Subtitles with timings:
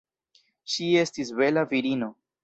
[0.75, 2.09] Ŝi estis bela virino.